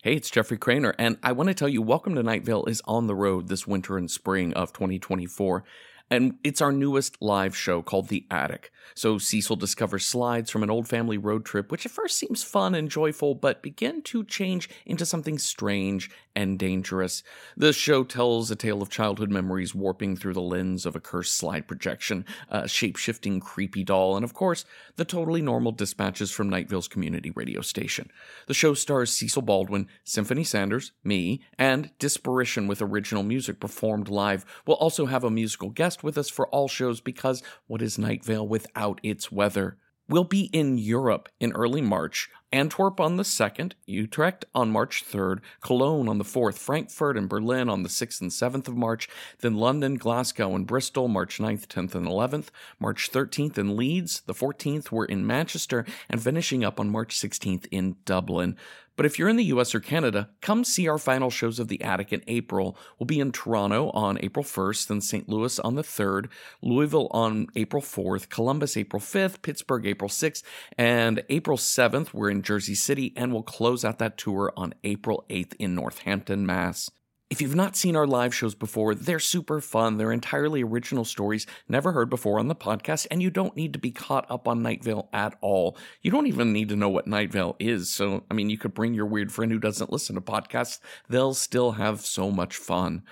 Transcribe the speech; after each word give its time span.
Hey, 0.00 0.14
it's 0.14 0.30
Jeffrey 0.30 0.56
Cranor, 0.56 0.94
and 0.96 1.18
I 1.24 1.32
want 1.32 1.48
to 1.48 1.54
tell 1.54 1.68
you 1.68 1.82
Welcome 1.82 2.14
to 2.14 2.22
Night 2.22 2.44
Vale 2.44 2.66
is 2.66 2.80
on 2.84 3.08
the 3.08 3.16
road 3.16 3.48
this 3.48 3.66
winter 3.66 3.98
and 3.98 4.08
spring 4.08 4.54
of 4.54 4.72
2024. 4.72 5.64
And 6.08 6.38
it's 6.44 6.60
our 6.62 6.70
newest 6.70 7.20
live 7.20 7.56
show 7.56 7.82
called 7.82 8.06
The 8.06 8.24
Attic. 8.30 8.70
So 8.94 9.18
Cecil 9.18 9.56
discovers 9.56 10.06
slides 10.06 10.52
from 10.52 10.62
an 10.62 10.70
old 10.70 10.86
family 10.86 11.18
road 11.18 11.44
trip, 11.44 11.72
which 11.72 11.84
at 11.84 11.90
first 11.90 12.16
seems 12.16 12.44
fun 12.44 12.76
and 12.76 12.88
joyful, 12.88 13.34
but 13.34 13.60
begin 13.60 14.00
to 14.02 14.22
change 14.22 14.70
into 14.86 15.04
something 15.04 15.36
strange 15.36 16.12
and 16.38 16.56
dangerous. 16.56 17.24
The 17.56 17.72
show 17.72 18.04
tells 18.04 18.48
a 18.48 18.54
tale 18.54 18.80
of 18.80 18.88
childhood 18.88 19.28
memories 19.28 19.74
warping 19.74 20.14
through 20.16 20.34
the 20.34 20.40
lens 20.40 20.86
of 20.86 20.94
a 20.94 21.00
cursed 21.00 21.34
slide 21.34 21.66
projection, 21.66 22.24
a 22.48 22.68
shape 22.68 22.96
shifting 22.96 23.40
creepy 23.40 23.82
doll, 23.82 24.14
and 24.14 24.24
of 24.24 24.34
course, 24.34 24.64
the 24.94 25.04
totally 25.04 25.42
normal 25.42 25.72
dispatches 25.72 26.30
from 26.30 26.48
Night 26.48 26.68
Vale's 26.68 26.86
community 26.86 27.32
radio 27.32 27.60
station. 27.60 28.08
The 28.46 28.54
show 28.54 28.74
stars 28.74 29.10
Cecil 29.10 29.42
Baldwin, 29.42 29.88
Symphony 30.04 30.44
Sanders, 30.44 30.92
me, 31.02 31.42
and 31.58 31.90
Disparition 31.98 32.68
with 32.68 32.80
original 32.80 33.24
music 33.24 33.58
performed 33.58 34.08
live. 34.08 34.46
We'll 34.64 34.76
also 34.76 35.06
have 35.06 35.24
a 35.24 35.30
musical 35.30 35.70
guest 35.70 36.04
with 36.04 36.16
us 36.16 36.30
for 36.30 36.46
all 36.50 36.68
shows 36.68 37.00
because 37.00 37.42
what 37.66 37.82
is 37.82 37.98
Night 37.98 38.24
without 38.28 39.00
its 39.02 39.32
weather? 39.32 39.76
We'll 40.10 40.24
be 40.24 40.44
in 40.54 40.78
Europe 40.78 41.28
in 41.38 41.52
early 41.52 41.82
March, 41.82 42.30
Antwerp 42.50 42.98
on 42.98 43.16
the 43.16 43.24
2nd, 43.24 43.72
Utrecht 43.84 44.46
on 44.54 44.70
March 44.70 45.04
3rd, 45.04 45.40
Cologne 45.60 46.08
on 46.08 46.16
the 46.16 46.24
4th, 46.24 46.56
Frankfurt 46.56 47.18
and 47.18 47.28
Berlin 47.28 47.68
on 47.68 47.82
the 47.82 47.90
6th 47.90 48.22
and 48.22 48.30
7th 48.30 48.68
of 48.68 48.76
March, 48.76 49.06
then 49.40 49.56
London, 49.56 49.96
Glasgow, 49.96 50.54
and 50.54 50.66
Bristol 50.66 51.08
March 51.08 51.38
9th, 51.38 51.66
10th, 51.66 51.94
and 51.94 52.06
11th, 52.06 52.46
March 52.80 53.12
13th 53.12 53.58
in 53.58 53.76
Leeds, 53.76 54.22
the 54.22 54.32
14th 54.32 54.90
we're 54.90 55.04
in 55.04 55.26
Manchester, 55.26 55.84
and 56.08 56.22
finishing 56.22 56.64
up 56.64 56.80
on 56.80 56.88
March 56.88 57.14
16th 57.14 57.66
in 57.70 57.96
Dublin. 58.06 58.56
But 58.98 59.06
if 59.06 59.16
you're 59.16 59.28
in 59.28 59.36
the 59.36 59.44
US 59.44 59.76
or 59.76 59.80
Canada, 59.80 60.28
come 60.40 60.64
see 60.64 60.88
our 60.88 60.98
final 60.98 61.30
shows 61.30 61.60
of 61.60 61.68
The 61.68 61.80
Attic 61.82 62.12
in 62.12 62.20
April. 62.26 62.76
We'll 62.98 63.06
be 63.06 63.20
in 63.20 63.30
Toronto 63.30 63.90
on 63.90 64.18
April 64.20 64.44
1st, 64.44 64.88
then 64.88 65.00
St. 65.00 65.28
Louis 65.28 65.56
on 65.60 65.76
the 65.76 65.82
3rd, 65.82 66.26
Louisville 66.62 67.06
on 67.12 67.46
April 67.54 67.80
4th, 67.80 68.28
Columbus 68.28 68.76
April 68.76 69.00
5th, 69.00 69.40
Pittsburgh 69.40 69.86
April 69.86 70.08
6th, 70.08 70.42
and 70.76 71.22
April 71.28 71.56
7th, 71.56 72.12
we're 72.12 72.28
in 72.28 72.42
Jersey 72.42 72.74
City, 72.74 73.12
and 73.14 73.32
we'll 73.32 73.44
close 73.44 73.84
out 73.84 73.98
that 74.00 74.18
tour 74.18 74.52
on 74.56 74.74
April 74.82 75.24
8th 75.30 75.54
in 75.60 75.76
Northampton, 75.76 76.44
Mass. 76.44 76.90
If 77.30 77.42
you've 77.42 77.54
not 77.54 77.76
seen 77.76 77.94
our 77.94 78.06
live 78.06 78.34
shows 78.34 78.54
before, 78.54 78.94
they're 78.94 79.18
super 79.18 79.60
fun. 79.60 79.98
They're 79.98 80.12
entirely 80.12 80.62
original 80.62 81.04
stories 81.04 81.46
never 81.68 81.92
heard 81.92 82.08
before 82.08 82.38
on 82.38 82.48
the 82.48 82.54
podcast, 82.54 83.06
and 83.10 83.20
you 83.20 83.28
don't 83.28 83.54
need 83.54 83.74
to 83.74 83.78
be 83.78 83.90
caught 83.90 84.24
up 84.30 84.48
on 84.48 84.62
Night 84.62 84.82
Vale 84.82 85.10
at 85.12 85.36
all. 85.42 85.76
You 86.00 86.10
don't 86.10 86.26
even 86.26 86.54
need 86.54 86.70
to 86.70 86.76
know 86.76 86.88
what 86.88 87.06
Night 87.06 87.30
Vale 87.30 87.54
is. 87.58 87.90
So, 87.90 88.24
I 88.30 88.34
mean, 88.34 88.48
you 88.48 88.56
could 88.56 88.72
bring 88.72 88.94
your 88.94 89.04
weird 89.04 89.30
friend 89.30 89.52
who 89.52 89.58
doesn't 89.58 89.92
listen 89.92 90.14
to 90.14 90.22
podcasts. 90.22 90.80
They'll 91.10 91.34
still 91.34 91.72
have 91.72 92.00
so 92.00 92.30
much 92.30 92.56
fun. 92.56 93.02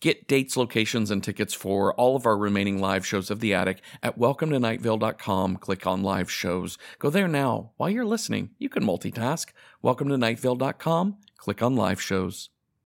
Get 0.00 0.26
dates, 0.26 0.56
locations, 0.56 1.12
and 1.12 1.22
tickets 1.22 1.54
for 1.54 1.94
all 1.94 2.16
of 2.16 2.26
our 2.26 2.36
remaining 2.36 2.80
live 2.80 3.06
shows 3.06 3.30
of 3.30 3.38
The 3.38 3.54
Attic 3.54 3.82
at 4.02 4.18
welcometonightvale.com. 4.18 5.58
Click 5.58 5.86
on 5.86 6.02
live 6.02 6.30
shows. 6.30 6.76
Go 6.98 7.08
there 7.08 7.28
now. 7.28 7.70
While 7.76 7.90
you're 7.90 8.04
listening, 8.04 8.50
you 8.58 8.68
can 8.68 8.82
multitask. 8.82 9.50
Welcometonightvale.com. 9.84 11.18
Click 11.36 11.62
on 11.62 11.76
live 11.76 12.00
shows. 12.02 12.50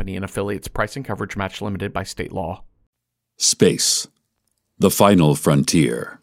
and 0.00 0.24
affiliates 0.24 0.68
price 0.68 0.96
and 0.96 1.04
coverage 1.04 1.36
match 1.36 1.62
limited 1.62 1.92
by 1.92 2.02
state 2.02 2.32
law. 2.32 2.64
Space, 3.36 4.06
the 4.78 4.90
final 4.90 5.34
frontier. 5.34 6.20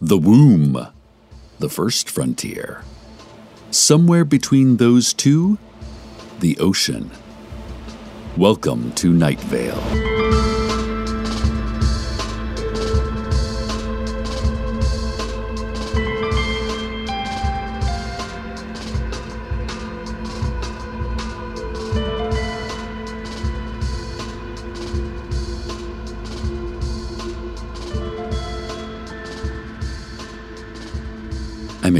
The 0.00 0.18
womb, 0.18 0.88
the 1.58 1.68
first 1.68 2.10
frontier. 2.10 2.82
Somewhere 3.70 4.24
between 4.24 4.76
those 4.76 5.12
two, 5.12 5.58
the 6.40 6.58
ocean. 6.58 7.10
Welcome 8.36 8.92
to 8.92 9.12
Night 9.12 9.40
Vale. 9.40 10.13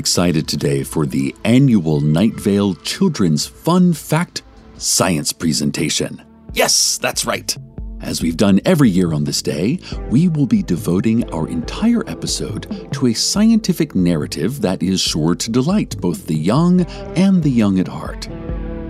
Excited 0.04 0.46
today 0.46 0.82
for 0.82 1.06
the 1.06 1.34
annual 1.44 1.98
Night 1.98 2.34
Vale 2.34 2.74
Children's 2.74 3.46
Fun 3.46 3.94
Fact 3.94 4.42
Science 4.76 5.32
Presentation. 5.32 6.22
Yes, 6.52 6.98
that's 6.98 7.24
right. 7.24 7.56
As 8.02 8.20
we've 8.20 8.36
done 8.36 8.60
every 8.66 8.90
year 8.90 9.14
on 9.14 9.24
this 9.24 9.40
day, 9.40 9.78
we 10.10 10.28
will 10.28 10.44
be 10.44 10.62
devoting 10.62 11.24
our 11.32 11.48
entire 11.48 12.06
episode 12.06 12.92
to 12.92 13.06
a 13.06 13.14
scientific 13.14 13.94
narrative 13.94 14.60
that 14.60 14.82
is 14.82 15.00
sure 15.00 15.34
to 15.36 15.50
delight 15.50 15.98
both 15.98 16.26
the 16.26 16.36
young 16.36 16.82
and 17.16 17.42
the 17.42 17.50
young 17.50 17.78
at 17.78 17.88
heart. 17.88 18.26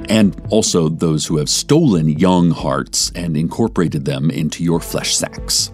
And 0.08 0.34
also 0.50 0.88
those 0.88 1.26
who 1.26 1.36
have 1.36 1.48
stolen 1.48 2.08
young 2.08 2.50
hearts 2.50 3.12
and 3.14 3.36
incorporated 3.36 4.04
them 4.04 4.32
into 4.32 4.64
your 4.64 4.80
flesh 4.80 5.14
sacks. 5.14 5.70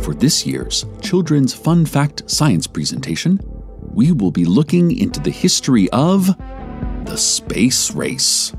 For 0.00 0.12
this 0.12 0.44
year's 0.44 0.86
Children's 1.02 1.54
Fun 1.54 1.86
Fact 1.86 2.28
Science 2.28 2.66
Presentation, 2.66 3.38
we 3.96 4.12
will 4.12 4.30
be 4.30 4.44
looking 4.44 4.96
into 4.96 5.18
the 5.20 5.30
history 5.30 5.88
of 5.88 6.26
the 7.06 7.16
space 7.16 7.92
race. 7.92 8.52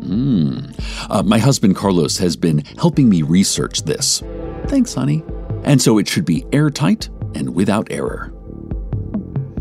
Mm. 0.00 0.78
Uh, 1.08 1.22
my 1.22 1.38
husband 1.38 1.76
Carlos 1.76 2.18
has 2.18 2.36
been 2.36 2.58
helping 2.78 3.08
me 3.08 3.22
research 3.22 3.84
this. 3.84 4.22
Thanks, 4.66 4.92
honey. 4.92 5.24
And 5.64 5.80
so 5.80 5.96
it 5.96 6.08
should 6.08 6.26
be 6.26 6.44
airtight 6.52 7.08
and 7.34 7.54
without 7.54 7.90
error. 7.90 8.34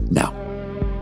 Now, 0.09 0.31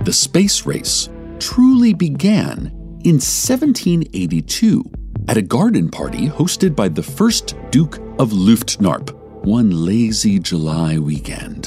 the 0.03 0.13
space 0.13 0.63
race 0.63 1.09
truly 1.39 1.93
began 1.93 2.67
in 3.03 3.15
1782 3.15 4.83
at 5.27 5.37
a 5.37 5.41
garden 5.41 5.89
party 5.89 6.27
hosted 6.27 6.75
by 6.75 6.87
the 6.87 7.01
first 7.01 7.55
Duke 7.71 7.97
of 8.19 8.29
Luftnarp 8.29 9.11
one 9.43 9.71
lazy 9.71 10.37
July 10.37 10.99
weekend. 10.99 11.58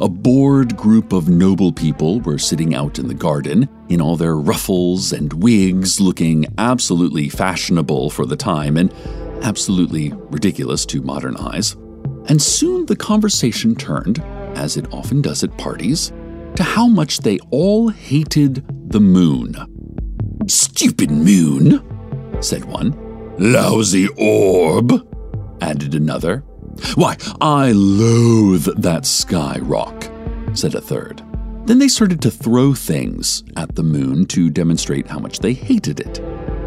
A 0.00 0.08
bored 0.08 0.78
group 0.78 1.12
of 1.12 1.28
noble 1.28 1.74
people 1.74 2.20
were 2.20 2.38
sitting 2.38 2.74
out 2.74 2.98
in 2.98 3.06
the 3.06 3.12
garden, 3.12 3.68
in 3.90 4.00
all 4.00 4.16
their 4.16 4.34
ruffles 4.34 5.12
and 5.12 5.30
wigs, 5.30 6.00
looking 6.00 6.46
absolutely 6.56 7.28
fashionable 7.28 8.08
for 8.08 8.24
the 8.24 8.34
time 8.34 8.78
and 8.78 8.90
absolutely 9.42 10.14
ridiculous 10.30 10.86
to 10.86 11.02
modern 11.02 11.36
eyes. 11.36 11.76
And 12.30 12.40
soon 12.40 12.86
the 12.86 12.96
conversation 12.96 13.74
turned, 13.76 14.20
as 14.56 14.78
it 14.78 14.90
often 14.90 15.20
does 15.20 15.44
at 15.44 15.58
parties, 15.58 16.12
to 16.56 16.62
how 16.62 16.88
much 16.88 17.18
they 17.18 17.38
all 17.50 17.90
hated 17.90 18.64
the 18.90 19.00
moon. 19.00 19.54
Stupid 20.46 21.10
moon, 21.10 21.84
said 22.40 22.64
one. 22.64 22.96
Lousy 23.38 24.08
orb, 24.16 25.06
added 25.60 25.94
another. 25.94 26.42
Why, 26.94 27.16
I 27.40 27.72
loathe 27.72 28.66
that 28.82 29.06
sky 29.06 29.58
rock, 29.60 30.10
said 30.54 30.74
a 30.74 30.80
third. 30.80 31.22
Then 31.66 31.78
they 31.78 31.88
started 31.88 32.20
to 32.22 32.30
throw 32.30 32.74
things 32.74 33.44
at 33.56 33.76
the 33.76 33.82
moon 33.82 34.26
to 34.26 34.50
demonstrate 34.50 35.06
how 35.06 35.18
much 35.18 35.38
they 35.38 35.52
hated 35.52 36.00
it. 36.00 36.20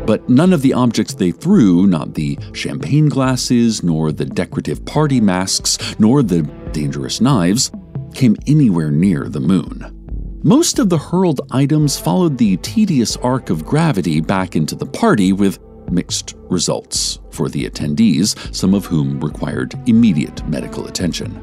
But 0.05 0.29
none 0.29 0.53
of 0.53 0.61
the 0.61 0.73
objects 0.73 1.13
they 1.13 1.31
threw, 1.31 1.87
not 1.87 2.13
the 2.13 2.37
champagne 2.53 3.09
glasses, 3.09 3.83
nor 3.83 4.11
the 4.11 4.25
decorative 4.25 4.85
party 4.85 5.19
masks, 5.19 5.99
nor 5.99 6.23
the 6.23 6.43
dangerous 6.71 7.21
knives, 7.21 7.71
came 8.13 8.35
anywhere 8.47 8.91
near 8.91 9.27
the 9.27 9.39
moon. 9.39 10.39
Most 10.43 10.77
of 10.77 10.89
the 10.89 10.97
hurled 10.97 11.41
items 11.51 11.97
followed 11.97 12.37
the 12.37 12.57
tedious 12.57 13.15
arc 13.17 13.49
of 13.49 13.65
gravity 13.65 14.19
back 14.19 14.55
into 14.55 14.75
the 14.75 14.85
party 14.85 15.31
with 15.31 15.57
mixed 15.93 16.35
results 16.49 17.19
for 17.31 17.49
the 17.49 17.69
attendees, 17.69 18.53
some 18.53 18.73
of 18.73 18.85
whom 18.85 19.19
required 19.19 19.73
immediate 19.87 20.47
medical 20.47 20.87
attention. 20.87 21.39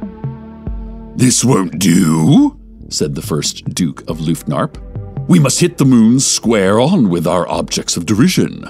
This 1.17 1.45
won't 1.45 1.79
do, 1.79 2.59
said 2.89 3.15
the 3.15 3.23
first 3.23 3.75
Duke 3.75 4.01
of 4.09 4.19
Luftknarp. 4.19 4.79
We 5.29 5.39
must 5.39 5.61
hit 5.61 5.79
the 5.79 5.85
moon 5.85 6.19
square 6.19 6.81
on 6.81 7.09
with 7.09 7.27
our 7.27 7.49
objects 7.49 7.97
of 7.97 8.07
derision. 8.07 8.65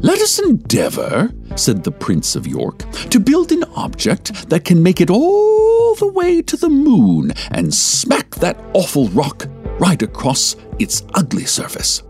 Let 0.00 0.20
us 0.20 0.38
endeavor, 0.38 1.30
said 1.56 1.82
the 1.82 1.90
Prince 1.90 2.36
of 2.36 2.46
York, 2.46 2.78
to 3.10 3.18
build 3.18 3.50
an 3.50 3.64
object 3.74 4.48
that 4.50 4.64
can 4.64 4.82
make 4.82 5.00
it 5.00 5.10
all 5.10 5.94
the 5.94 6.12
way 6.12 6.42
to 6.42 6.56
the 6.56 6.68
moon 6.68 7.32
and 7.50 7.74
smack 7.74 8.34
that 8.36 8.62
awful 8.74 9.08
rock 9.08 9.46
right 9.80 10.00
across 10.02 10.56
its 10.78 11.02
ugly 11.14 11.44
surface. 11.44 12.02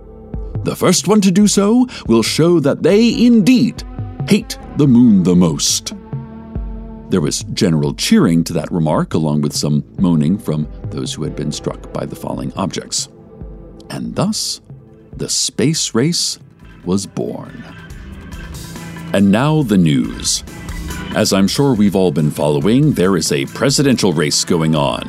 The 0.67 0.75
first 0.75 1.07
one 1.07 1.21
to 1.21 1.31
do 1.31 1.47
so 1.47 1.87
will 2.09 2.25
show 2.25 2.59
that 2.59 2.83
they 2.83 3.25
indeed 3.25 3.85
hate 4.29 4.59
the 4.79 4.89
moon 4.89 5.23
the 5.23 5.37
most. 5.37 5.95
There 7.09 7.21
was 7.21 7.45
general 7.55 7.95
cheering 7.95 8.43
to 8.43 8.53
that 8.55 8.73
remark, 8.73 9.15
along 9.15 9.43
with 9.43 9.55
some 9.55 9.85
moaning 9.97 10.37
from 10.37 10.67
those 10.91 11.15
who 11.15 11.23
had 11.23 11.37
been 11.37 11.53
struck 11.53 11.93
by 11.93 12.05
the 12.05 12.17
falling 12.17 12.53
objects. 12.55 13.09
And 13.91 14.17
thus, 14.17 14.61
the 15.17 15.29
space 15.29 15.95
race 15.95 16.41
was 16.85 17.07
born. 17.07 17.65
And 19.13 19.31
now 19.31 19.63
the 19.63 19.79
news. 19.79 20.43
As 21.15 21.33
I'm 21.33 21.47
sure 21.47 21.75
we've 21.75 21.95
all 21.95 22.11
been 22.11 22.33
following, 22.33 22.95
there 22.95 23.17
is 23.17 23.31
a 23.31 23.47
presidential 23.47 24.13
race 24.13 24.45
going 24.45 24.75
on. 24.75 25.05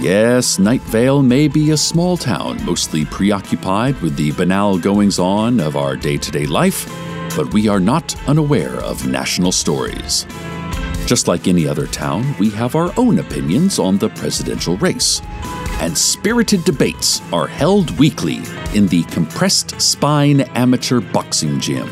Yes, 0.00 0.58
Night 0.58 0.82
Vale 0.82 1.22
may 1.22 1.48
be 1.48 1.70
a 1.70 1.76
small 1.76 2.18
town, 2.18 2.62
mostly 2.66 3.06
preoccupied 3.06 3.98
with 4.02 4.14
the 4.14 4.30
banal 4.32 4.78
goings 4.78 5.18
on 5.18 5.58
of 5.58 5.74
our 5.74 5.96
day 5.96 6.18
to 6.18 6.30
day 6.30 6.44
life, 6.44 6.86
but 7.34 7.52
we 7.54 7.66
are 7.66 7.80
not 7.80 8.14
unaware 8.28 8.76
of 8.82 9.06
national 9.06 9.52
stories. 9.52 10.26
Just 11.06 11.28
like 11.28 11.48
any 11.48 11.66
other 11.66 11.86
town, 11.86 12.36
we 12.38 12.50
have 12.50 12.74
our 12.76 12.92
own 12.98 13.20
opinions 13.20 13.78
on 13.78 13.96
the 13.96 14.10
presidential 14.10 14.76
race. 14.76 15.22
And 15.80 15.96
spirited 15.96 16.64
debates 16.64 17.22
are 17.32 17.46
held 17.46 17.98
weekly 17.98 18.40
in 18.74 18.88
the 18.88 19.02
Compressed 19.04 19.80
Spine 19.80 20.42
Amateur 20.54 21.00
Boxing 21.00 21.58
Gym. 21.58 21.88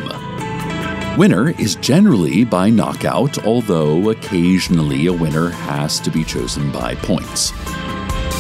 Winner 1.17 1.51
is 1.61 1.77
generally 1.77 2.45
by 2.45 2.69
knockout, 2.69 3.47
although 3.47 4.11
occasionally 4.11 5.07
a 5.07 5.13
winner 5.13 5.49
has 5.49 6.01
to 6.01 6.11
be 6.11 6.23
chosen 6.23 6.71
by 6.71 6.97
points. 6.97 7.53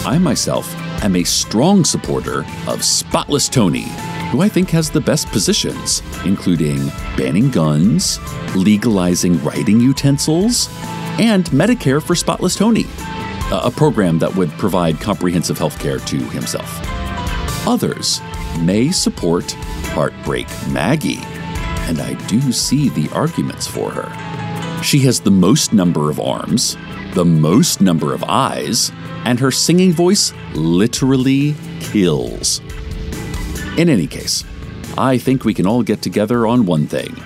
I 0.06 0.18
myself 0.18 0.74
am 1.02 1.16
a 1.16 1.24
strong 1.24 1.84
supporter 1.84 2.44
of 2.66 2.84
Spotless 2.84 3.48
Tony, 3.48 3.86
who 4.30 4.42
I 4.42 4.48
think 4.48 4.70
has 4.70 4.90
the 4.90 5.00
best 5.00 5.28
positions, 5.28 6.02
including 6.24 6.88
banning 7.16 7.50
guns, 7.50 8.18
legalizing 8.54 9.42
writing 9.42 9.80
utensils, 9.80 10.68
and 11.18 11.44
Medicare 11.46 12.02
for 12.02 12.14
Spotless 12.14 12.56
Tony, 12.56 12.86
a 13.50 13.70
program 13.70 14.18
that 14.18 14.34
would 14.34 14.50
provide 14.52 15.00
comprehensive 15.00 15.58
health 15.58 15.78
care 15.78 15.98
to 15.98 16.18
himself. 16.18 16.80
Others 17.66 18.20
may 18.60 18.90
support 18.90 19.52
Heartbreak 19.94 20.46
Maggie 20.68 21.20
and 21.86 22.00
I 22.00 22.14
do 22.26 22.50
see 22.50 22.88
the 22.88 23.10
arguments 23.10 23.66
for 23.66 23.90
her. 23.90 24.82
She 24.82 25.00
has 25.00 25.20
the 25.20 25.30
most 25.30 25.74
number 25.74 26.10
of 26.10 26.18
arms, 26.18 26.76
the 27.14 27.24
most 27.24 27.80
number 27.80 28.12
of 28.12 28.24
eyes, 28.24 28.92
and 29.24 29.38
her 29.40 29.50
singing 29.50 29.92
voice 29.92 30.32
literally 30.54 31.54
kills. 31.80 32.60
In 33.76 33.88
any 33.88 34.06
case, 34.06 34.44
I 34.98 35.18
think 35.18 35.44
we 35.44 35.54
can 35.54 35.66
all 35.66 35.82
get 35.82 36.02
together 36.02 36.46
on 36.46 36.66
one 36.66 36.86
thing. 36.86 37.16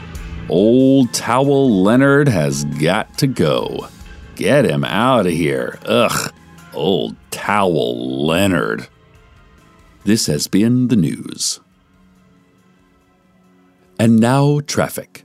Old 0.49 1.13
Towel 1.13 1.83
Leonard 1.83 2.29
has 2.29 2.65
got 2.65 3.19
to 3.19 3.27
go. 3.27 3.89
Get 4.35 4.65
him 4.65 4.85
out 4.85 5.27
of 5.27 5.33
here. 5.33 5.79
Ugh, 5.85 6.33
old 6.73 7.17
Towel 7.31 8.25
Leonard. 8.25 8.89
This 10.05 10.27
has 10.27 10.47
been 10.47 10.89
the 10.89 10.97
news. 10.97 11.61
And 13.99 14.21
now, 14.21 14.61
traffic. 14.61 15.25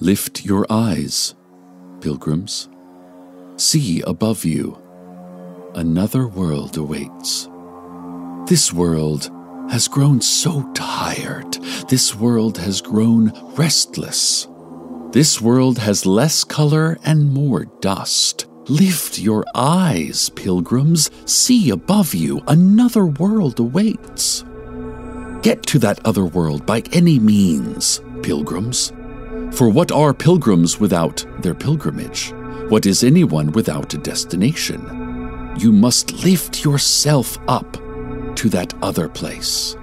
Lift 0.00 0.44
your 0.44 0.66
eyes, 0.70 1.36
pilgrims. 2.00 2.68
See 3.62 4.02
above 4.08 4.44
you. 4.44 4.76
Another 5.76 6.26
world 6.26 6.76
awaits. 6.76 7.48
This 8.48 8.72
world 8.72 9.30
has 9.70 9.86
grown 9.86 10.20
so 10.20 10.68
tired. 10.74 11.52
This 11.88 12.12
world 12.12 12.58
has 12.58 12.80
grown 12.80 13.30
restless. 13.54 14.48
This 15.12 15.40
world 15.40 15.78
has 15.78 16.04
less 16.04 16.42
color 16.42 16.98
and 17.04 17.32
more 17.32 17.66
dust. 17.80 18.48
Lift 18.66 19.20
your 19.20 19.44
eyes, 19.54 20.28
pilgrims. 20.30 21.08
See 21.26 21.70
above 21.70 22.16
you. 22.16 22.42
Another 22.48 23.06
world 23.06 23.60
awaits. 23.60 24.44
Get 25.42 25.62
to 25.66 25.78
that 25.78 26.04
other 26.04 26.24
world 26.24 26.66
by 26.66 26.82
any 26.92 27.20
means, 27.20 28.02
pilgrims. 28.24 28.92
For 29.52 29.68
what 29.68 29.92
are 29.92 30.12
pilgrims 30.12 30.80
without 30.80 31.24
their 31.42 31.54
pilgrimage? 31.54 32.34
What 32.68 32.86
is 32.86 33.04
anyone 33.04 33.52
without 33.52 33.92
a 33.92 33.98
destination? 33.98 35.54
You 35.58 35.72
must 35.72 36.24
lift 36.24 36.64
yourself 36.64 37.38
up 37.46 37.74
to 38.36 38.48
that 38.48 38.72
other 38.82 39.08
place. 39.08 39.76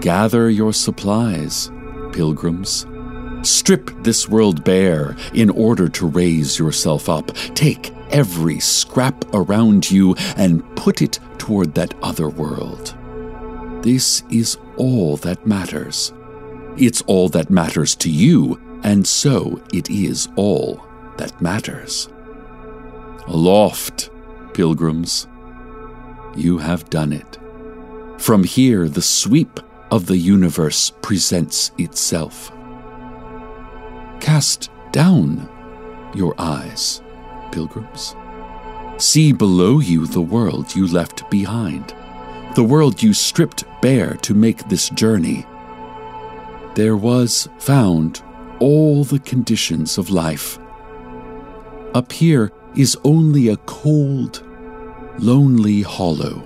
Gather 0.00 0.50
your 0.50 0.72
supplies, 0.72 1.70
pilgrims. 2.12 2.86
Strip 3.42 3.90
this 4.02 4.28
world 4.28 4.64
bare 4.64 5.16
in 5.32 5.48
order 5.50 5.88
to 5.88 6.06
raise 6.06 6.58
yourself 6.58 7.08
up. 7.08 7.32
Take 7.54 7.92
every 8.10 8.60
scrap 8.60 9.24
around 9.32 9.90
you 9.90 10.14
and 10.36 10.62
put 10.76 11.00
it 11.00 11.18
toward 11.38 11.74
that 11.74 11.94
other 12.02 12.28
world. 12.28 12.94
This 13.82 14.22
is 14.30 14.58
all 14.76 15.16
that 15.18 15.46
matters. 15.46 16.12
It's 16.76 17.00
all 17.02 17.28
that 17.30 17.50
matters 17.50 17.94
to 17.96 18.10
you, 18.10 18.60
and 18.82 19.06
so 19.06 19.62
it 19.72 19.88
is 19.88 20.28
all 20.36 20.85
that 21.18 21.40
matters. 21.40 22.08
Aloft, 23.26 24.10
pilgrims, 24.54 25.26
you 26.34 26.58
have 26.58 26.90
done 26.90 27.12
it. 27.12 27.38
From 28.18 28.44
here, 28.44 28.88
the 28.88 29.02
sweep 29.02 29.60
of 29.90 30.06
the 30.06 30.16
universe 30.16 30.92
presents 31.02 31.70
itself. 31.78 32.50
Cast 34.20 34.70
down 34.92 35.48
your 36.14 36.34
eyes, 36.38 37.02
pilgrims. 37.52 38.14
See 38.98 39.32
below 39.32 39.80
you 39.80 40.06
the 40.06 40.22
world 40.22 40.74
you 40.74 40.86
left 40.86 41.28
behind 41.30 41.94
the 42.56 42.64
world 42.64 43.02
you 43.02 43.12
stripped 43.12 43.64
bare 43.82 44.14
to 44.14 44.32
make 44.32 44.66
this 44.66 44.88
journey. 44.88 45.44
There 46.74 46.96
was 46.96 47.50
found 47.58 48.22
all 48.60 49.04
the 49.04 49.18
conditions 49.18 49.98
of 49.98 50.08
life. 50.08 50.58
Up 51.96 52.12
here 52.12 52.52
is 52.74 52.94
only 53.04 53.48
a 53.48 53.56
cold, 53.64 54.42
lonely 55.18 55.80
hollow. 55.80 56.40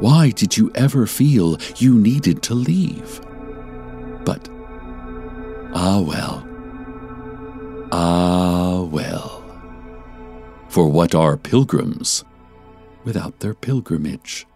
Why 0.00 0.30
did 0.30 0.56
you 0.56 0.72
ever 0.74 1.06
feel 1.06 1.58
you 1.76 1.94
needed 1.94 2.42
to 2.44 2.54
leave? 2.54 3.20
But, 4.24 4.48
ah 5.74 6.00
well, 6.00 6.48
ah 7.92 8.84
well. 8.84 9.44
For 10.70 10.88
what 10.88 11.14
are 11.14 11.36
pilgrims 11.36 12.24
without 13.04 13.40
their 13.40 13.52
pilgrimage. 13.52 14.46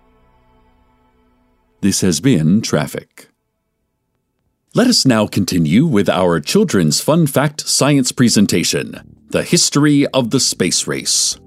This 1.83 2.01
has 2.01 2.19
been 2.21 2.63
Traffic. 2.63 3.29
Let 4.75 4.87
us 4.87 5.05
now 5.05 5.27
continue 5.27 5.85
with 5.85 6.09
our 6.09 6.41
children's 6.41 7.03
fun 7.03 7.27
fact 7.27 7.69
science 7.69 8.11
presentation 8.11 9.18
The 9.31 9.43
History 9.43 10.07
of 10.07 10.31
the 10.31 10.41
Space 10.41 10.87
Race. 10.87 11.39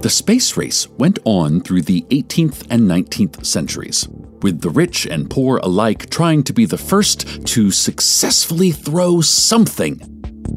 The 0.00 0.10
space 0.10 0.56
race 0.56 0.88
went 0.88 1.20
on 1.24 1.60
through 1.60 1.82
the 1.82 2.02
18th 2.10 2.66
and 2.68 2.82
19th 2.82 3.46
centuries, 3.46 4.08
with 4.42 4.60
the 4.60 4.70
rich 4.70 5.06
and 5.06 5.30
poor 5.30 5.58
alike 5.58 6.10
trying 6.10 6.42
to 6.42 6.52
be 6.52 6.64
the 6.64 6.76
first 6.76 7.46
to 7.46 7.70
successfully 7.70 8.72
throw 8.72 9.20
something 9.20 10.00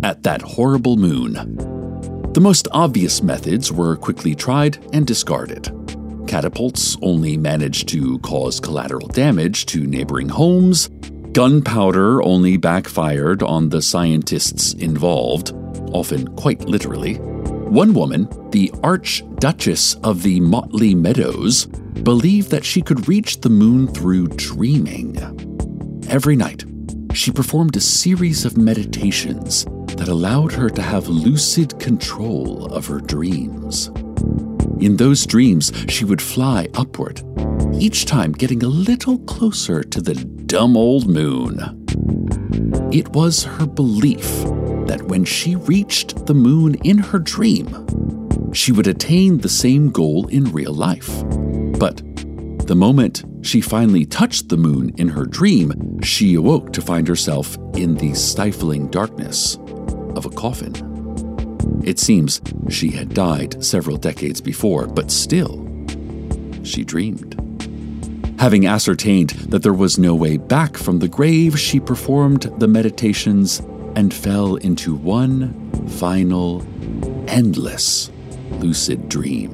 at 0.01 0.23
that 0.23 0.41
horrible 0.41 0.97
moon. 0.97 1.33
The 2.33 2.41
most 2.41 2.67
obvious 2.71 3.21
methods 3.21 3.71
were 3.71 3.95
quickly 3.95 4.33
tried 4.33 4.83
and 4.91 5.05
discarded. 5.05 5.71
Catapults 6.27 6.97
only 7.03 7.37
managed 7.37 7.87
to 7.89 8.17
cause 8.19 8.59
collateral 8.59 9.07
damage 9.09 9.67
to 9.67 9.85
neighboring 9.85 10.29
homes. 10.29 10.89
Gunpowder 11.33 12.23
only 12.23 12.57
backfired 12.57 13.43
on 13.43 13.69
the 13.69 13.83
scientists 13.83 14.73
involved, 14.73 15.51
often 15.93 16.27
quite 16.35 16.61
literally. 16.61 17.15
One 17.15 17.93
woman, 17.93 18.27
the 18.49 18.71
Archduchess 18.83 19.95
of 20.03 20.23
the 20.23 20.39
Motley 20.39 20.95
Meadows, 20.95 21.67
believed 22.01 22.49
that 22.49 22.65
she 22.65 22.81
could 22.81 23.07
reach 23.07 23.41
the 23.41 23.49
moon 23.49 23.87
through 23.87 24.29
dreaming. 24.29 25.17
Every 26.09 26.35
night, 26.35 26.65
she 27.13 27.31
performed 27.31 27.75
a 27.75 27.81
series 27.81 28.43
of 28.43 28.57
meditations 28.57 29.65
that 29.97 30.07
allowed 30.07 30.51
her 30.53 30.69
to 30.71 30.81
have 30.81 31.07
lucid 31.09 31.79
control 31.79 32.65
of 32.73 32.87
her 32.87 32.99
dreams. 32.99 33.91
In 34.79 34.97
those 34.97 35.27
dreams, 35.27 35.71
she 35.89 36.05
would 36.05 36.21
fly 36.21 36.69
upward, 36.73 37.21
each 37.73 38.05
time 38.05 38.31
getting 38.31 38.63
a 38.63 38.67
little 38.67 39.19
closer 39.19 39.83
to 39.83 40.01
the 40.01 40.38
dumb 40.49 40.75
old 40.75 41.07
moon. 41.07 41.59
It 42.91 43.09
was 43.09 43.43
her 43.43 43.67
belief 43.67 44.25
that 44.87 45.03
when 45.03 45.23
she 45.23 45.55
reached 45.55 46.25
the 46.25 46.33
moon 46.33 46.73
in 46.83 46.97
her 46.97 47.19
dream, 47.19 47.67
she 48.51 48.71
would 48.71 48.87
attain 48.87 49.37
the 49.37 49.47
same 49.47 49.91
goal 49.91 50.25
in 50.29 50.45
real 50.45 50.73
life. 50.73 51.23
But 51.77 51.97
the 52.65 52.75
moment 52.75 53.23
she 53.43 53.61
finally 53.61 54.07
touched 54.07 54.49
the 54.49 54.57
moon 54.57 54.91
in 54.97 55.09
her 55.09 55.25
dream, 55.25 56.01
she 56.01 56.33
awoke 56.33 56.73
to 56.73 56.81
find 56.81 57.07
herself 57.07 57.55
in 57.75 57.93
the 57.93 58.15
stifling 58.15 58.87
darkness 58.87 59.57
of 60.15 60.25
a 60.25 60.31
coffin. 60.31 60.73
It 61.85 61.99
seems 61.99 62.41
she 62.69 62.89
had 62.89 63.13
died 63.13 63.63
several 63.63 63.97
decades 63.97 64.41
before, 64.41 64.87
but 64.87 65.11
still, 65.11 65.63
she 66.63 66.83
dreamed. 66.83 67.38
Having 68.39 68.67
ascertained 68.67 69.31
that 69.49 69.63
there 69.63 69.73
was 69.73 69.99
no 69.99 70.15
way 70.15 70.37
back 70.37 70.77
from 70.77 70.99
the 70.99 71.09
grave, 71.09 71.59
she 71.59 71.77
performed 71.77 72.43
the 72.57 72.69
meditations 72.69 73.59
and 73.97 74.13
fell 74.13 74.55
into 74.55 74.95
one 74.95 75.69
final, 75.89 76.65
endless, 77.27 78.09
lucid 78.51 79.09
dream. 79.09 79.51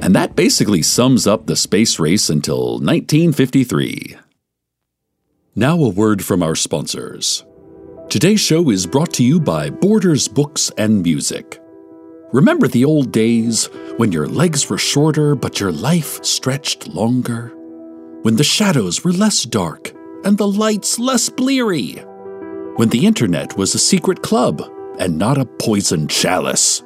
And 0.00 0.16
that 0.16 0.36
basically 0.36 0.80
sums 0.80 1.26
up 1.26 1.44
the 1.44 1.54
space 1.54 1.98
race 1.98 2.30
until 2.30 2.78
1953. 2.78 4.16
Now, 5.54 5.78
a 5.80 5.90
word 5.90 6.24
from 6.24 6.42
our 6.42 6.54
sponsors. 6.54 7.44
Today's 8.08 8.40
show 8.40 8.70
is 8.70 8.86
brought 8.86 9.12
to 9.14 9.22
you 9.22 9.38
by 9.38 9.68
Borders 9.68 10.28
Books 10.28 10.72
and 10.78 11.02
Music. 11.02 11.60
Remember 12.32 12.68
the 12.68 12.84
old 12.84 13.10
days 13.10 13.66
when 13.96 14.12
your 14.12 14.28
legs 14.28 14.70
were 14.70 14.78
shorter 14.78 15.34
but 15.34 15.58
your 15.58 15.72
life 15.72 16.24
stretched 16.24 16.86
longer? 16.86 17.52
When 18.22 18.36
the 18.36 18.44
shadows 18.44 19.02
were 19.02 19.12
less 19.12 19.42
dark 19.42 19.92
and 20.24 20.38
the 20.38 20.46
lights 20.46 21.00
less 21.00 21.28
bleary? 21.28 21.94
When 22.76 22.88
the 22.90 23.04
internet 23.04 23.56
was 23.56 23.74
a 23.74 23.80
secret 23.80 24.22
club 24.22 24.62
and 25.00 25.18
not 25.18 25.38
a 25.38 25.44
poison 25.44 26.06
chalice? 26.06 26.84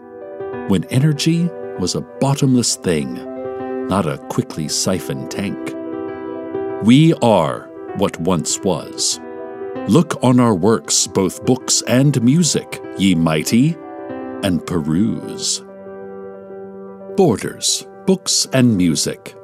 When 0.69 0.85
energy 0.85 1.51
was 1.79 1.95
a 1.95 2.07
bottomless 2.21 2.77
thing, 2.77 3.15
not 3.87 4.07
a 4.07 4.17
quickly 4.29 4.67
siphoned 4.67 5.31
tank. 5.31 5.75
We 6.85 7.13
are 7.21 7.69
what 7.97 8.19
once 8.19 8.61
was. 8.61 9.21
Look 9.89 10.23
on 10.25 10.41
our 10.41 10.55
works, 10.55 11.07
both 11.07 11.45
books 11.45 11.83
and 11.83 12.23
music, 12.23 12.83
ye 12.97 13.15
mighty, 13.15 13.77
and 14.45 14.65
peruse. 14.67 15.65
Borders, 17.17 17.87
books 18.07 18.47
and 18.53 18.77
music. 18.77 19.35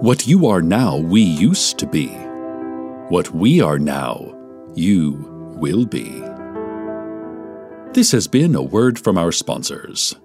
What 0.00 0.26
you 0.26 0.48
are 0.48 0.60
now, 0.60 0.96
we 0.98 1.22
used 1.22 1.78
to 1.78 1.86
be. 1.86 2.08
What 3.08 3.30
we 3.30 3.60
are 3.60 3.78
now, 3.78 4.34
you 4.74 5.12
will 5.56 5.86
be. 5.86 6.20
This 7.92 8.10
has 8.10 8.26
been 8.26 8.56
a 8.56 8.62
word 8.62 8.98
from 8.98 9.16
our 9.16 9.30
sponsors. 9.30 10.16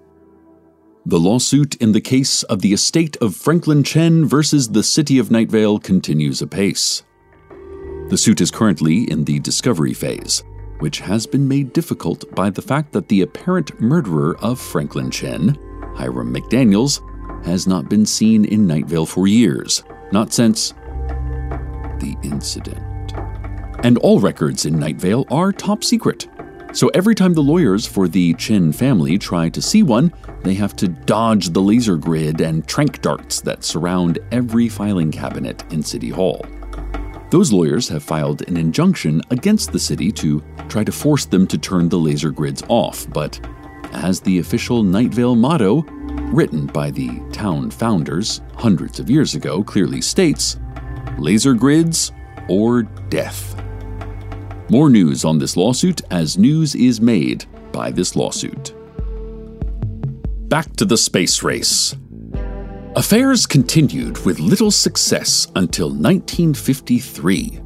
The 1.06 1.20
lawsuit 1.20 1.76
in 1.76 1.92
the 1.92 2.00
case 2.00 2.42
of 2.42 2.60
the 2.60 2.72
estate 2.72 3.16
of 3.20 3.36
Franklin 3.36 3.84
Chen 3.84 4.26
versus 4.26 4.70
the 4.70 4.82
city 4.82 5.18
of 5.20 5.30
Night 5.30 5.48
Vale 5.48 5.78
continues 5.78 6.42
apace. 6.42 7.04
The 8.08 8.18
suit 8.18 8.40
is 8.40 8.50
currently 8.50 9.08
in 9.08 9.24
the 9.24 9.38
discovery 9.38 9.94
phase, 9.94 10.42
which 10.78 11.00
has 11.00 11.26
been 11.26 11.48
made 11.48 11.72
difficult 11.72 12.32
by 12.34 12.50
the 12.50 12.62
fact 12.62 12.92
that 12.92 13.08
the 13.08 13.22
apparent 13.22 13.80
murderer 13.80 14.36
of 14.38 14.60
Franklin 14.60 15.10
Chen, 15.10 15.58
Hiram 15.96 16.32
McDaniels, 16.32 17.00
has 17.44 17.66
not 17.66 17.88
been 17.88 18.06
seen 18.06 18.44
in 18.44 18.66
Night 18.66 18.86
Vale 18.86 19.06
for 19.06 19.26
years, 19.26 19.82
not 20.12 20.32
since 20.32 20.72
the 22.00 22.16
incident. 22.22 23.12
And 23.84 23.98
all 23.98 24.20
records 24.20 24.66
in 24.66 24.78
Night 24.78 24.96
Vale 24.96 25.24
are 25.30 25.52
top 25.52 25.84
secret. 25.84 26.28
So 26.72 26.88
every 26.88 27.14
time 27.14 27.32
the 27.32 27.42
lawyers 27.42 27.86
for 27.86 28.08
the 28.08 28.34
Chen 28.34 28.72
family 28.72 29.18
try 29.18 29.48
to 29.48 29.62
see 29.62 29.82
one, 29.82 30.12
they 30.42 30.54
have 30.54 30.76
to 30.76 30.88
dodge 30.88 31.50
the 31.50 31.62
laser 31.62 31.96
grid 31.96 32.40
and 32.40 32.66
trank 32.66 33.00
darts 33.00 33.40
that 33.40 33.64
surround 33.64 34.18
every 34.30 34.68
filing 34.68 35.10
cabinet 35.10 35.64
in 35.72 35.82
City 35.82 36.10
Hall. 36.10 36.44
Those 37.30 37.52
lawyers 37.52 37.88
have 37.88 38.02
filed 38.02 38.48
an 38.48 38.56
injunction 38.56 39.20
against 39.30 39.70
the 39.70 39.78
city 39.78 40.10
to 40.12 40.42
try 40.68 40.82
to 40.82 40.92
force 40.92 41.26
them 41.26 41.46
to 41.48 41.58
turn 41.58 41.88
the 41.88 41.98
laser 41.98 42.30
grids 42.30 42.62
off, 42.68 43.06
but 43.12 43.38
as 43.92 44.20
the 44.20 44.38
official 44.38 44.82
Night 44.82 45.12
Vale 45.12 45.34
motto, 45.34 45.82
written 46.32 46.66
by 46.66 46.90
the 46.90 47.20
town 47.32 47.70
founders 47.70 48.40
hundreds 48.54 48.98
of 48.98 49.10
years 49.10 49.34
ago, 49.34 49.62
clearly 49.62 50.00
states 50.00 50.58
laser 51.18 51.52
grids 51.52 52.12
or 52.48 52.84
death. 53.10 53.62
More 54.70 54.88
news 54.88 55.24
on 55.24 55.38
this 55.38 55.56
lawsuit 55.56 56.00
as 56.10 56.38
news 56.38 56.74
is 56.74 57.00
made 57.00 57.44
by 57.72 57.90
this 57.90 58.16
lawsuit. 58.16 58.74
Back 60.48 60.76
to 60.76 60.86
the 60.86 60.96
space 60.96 61.42
race. 61.42 61.94
Affairs 62.98 63.46
continued 63.46 64.24
with 64.24 64.40
little 64.40 64.72
success 64.72 65.46
until 65.54 65.86
1953, 65.86 67.60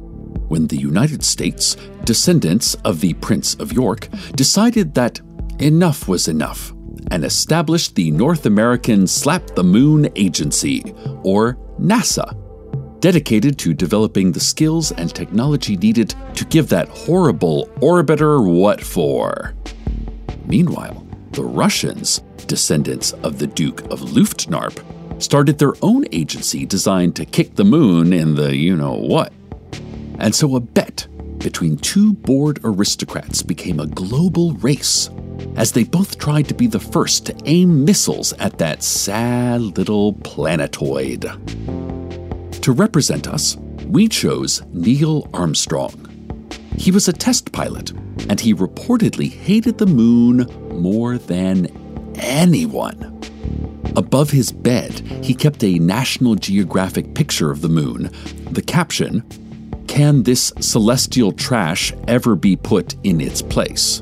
when 0.47 0.67
the 0.67 0.77
United 0.77 1.23
States, 1.23 1.75
descendants 2.03 2.75
of 2.85 2.99
the 2.99 3.15
Prince 3.15 3.55
of 3.55 3.73
York, 3.73 4.09
decided 4.35 4.93
that 4.93 5.19
enough 5.57 6.07
was 6.07 6.27
enough 6.27 6.71
and 7.09 7.25
established 7.25 7.95
the 7.95 8.11
North 8.11 8.45
American 8.45 9.07
Slap 9.07 9.47
the 9.55 9.63
Moon 9.63 10.07
Agency, 10.15 10.83
or 11.23 11.57
NASA 11.79 12.37
dedicated 12.99 13.57
to 13.57 13.73
developing 13.73 14.31
the 14.31 14.39
skills 14.39 14.91
and 14.91 15.15
technology 15.15 15.75
needed 15.77 16.13
to 16.35 16.45
give 16.45 16.69
that 16.69 16.89
horrible 16.89 17.65
orbiter 17.77 18.45
what 18.45 18.79
for. 18.83 19.55
Meanwhile, 20.45 21.07
the 21.31 21.43
Russians, 21.43 22.19
descendants 22.45 23.13
of 23.23 23.39
the 23.39 23.47
Duke 23.47 23.81
of 23.85 24.01
Luftknarp, 24.01 24.79
started 25.23 25.57
their 25.57 25.73
own 25.81 26.05
agency 26.11 26.65
designed 26.65 27.15
to 27.15 27.25
kick 27.25 27.55
the 27.55 27.63
moon 27.63 28.11
in 28.11 28.35
the 28.35 28.55
you 28.55 28.75
know 28.75 28.93
what. 28.93 29.31
And 30.19 30.35
so 30.35 30.55
a 30.55 30.59
bet 30.59 31.07
between 31.39 31.77
two 31.77 32.13
bored 32.13 32.59
aristocrats 32.63 33.41
became 33.41 33.79
a 33.79 33.87
global 33.87 34.53
race 34.55 35.09
as 35.55 35.71
they 35.71 35.83
both 35.83 36.17
tried 36.17 36.47
to 36.47 36.53
be 36.53 36.67
the 36.67 36.79
first 36.79 37.25
to 37.25 37.35
aim 37.45 37.85
missiles 37.85 38.33
at 38.33 38.57
that 38.57 38.83
sad 38.83 39.61
little 39.61 40.13
planetoid. 40.13 41.21
To 42.61 42.71
represent 42.71 43.27
us, 43.27 43.57
we 43.87 44.07
chose 44.07 44.61
Neil 44.71 45.29
Armstrong. 45.33 46.09
He 46.77 46.91
was 46.91 47.07
a 47.07 47.13
test 47.13 47.51
pilot, 47.51 47.91
and 48.29 48.39
he 48.39 48.53
reportedly 48.53 49.29
hated 49.31 49.77
the 49.77 49.85
moon 49.85 50.47
more 50.81 51.17
than 51.17 51.67
anyone. 52.15 53.12
Above 53.95 54.31
his 54.31 54.51
bed, 54.51 54.99
he 55.23 55.33
kept 55.33 55.63
a 55.63 55.79
National 55.79 56.35
Geographic 56.35 57.13
picture 57.13 57.51
of 57.51 57.61
the 57.61 57.69
moon. 57.69 58.09
The 58.51 58.61
caption, 58.61 59.23
Can 59.87 60.23
this 60.23 60.51
celestial 60.59 61.31
trash 61.31 61.93
ever 62.07 62.35
be 62.35 62.55
put 62.55 62.95
in 63.03 63.21
its 63.21 63.41
place? 63.41 64.01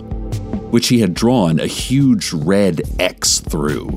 Which 0.72 0.88
he 0.88 1.00
had 1.00 1.14
drawn 1.14 1.60
a 1.60 1.68
huge 1.68 2.32
red 2.34 2.82
X 3.00 3.40
through. 3.40 3.88